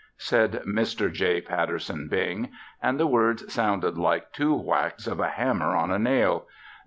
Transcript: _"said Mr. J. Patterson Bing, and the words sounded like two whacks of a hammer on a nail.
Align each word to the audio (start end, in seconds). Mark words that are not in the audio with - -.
_"said 0.17 0.63
Mr. 0.67 1.11
J. 1.13 1.41
Patterson 1.41 2.07
Bing, 2.07 2.49
and 2.81 2.99
the 2.99 3.05
words 3.05 3.53
sounded 3.53 3.99
like 3.99 4.33
two 4.33 4.55
whacks 4.55 5.05
of 5.05 5.19
a 5.19 5.29
hammer 5.29 5.75
on 5.75 5.91
a 5.91 5.99
nail. 5.99 6.47